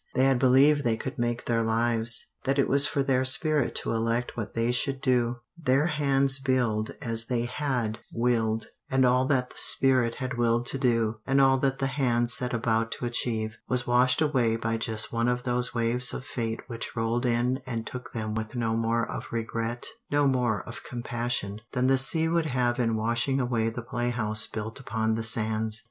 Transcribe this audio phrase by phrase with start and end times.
[0.15, 3.91] They had believed they could make their lives, that it was for their spirit to
[3.91, 9.51] elect what they should do, their hands build as they had willed; and all that
[9.51, 13.57] the spirit had willed to do, and all that the hands set about to achieve,
[13.69, 17.85] was washed away by just one of those waves of fate which rolled in and
[17.85, 22.47] took them with no more of regret, no more of compassion, than the sea would
[22.47, 25.79] have in washing away the play house built upon the sands.